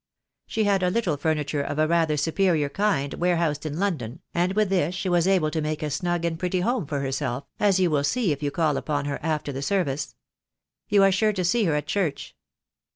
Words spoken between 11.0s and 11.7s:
are sure to see